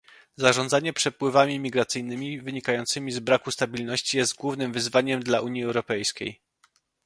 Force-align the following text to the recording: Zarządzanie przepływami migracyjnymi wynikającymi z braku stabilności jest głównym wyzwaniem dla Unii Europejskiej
Zarządzanie 0.35 0.93
przepływami 0.93 1.59
migracyjnymi 1.59 2.41
wynikającymi 2.41 3.11
z 3.11 3.19
braku 3.19 3.51
stabilności 3.51 4.17
jest 4.17 4.35
głównym 4.35 4.73
wyzwaniem 4.73 5.23
dla 5.23 5.41
Unii 5.41 5.63
Europejskiej 5.63 6.41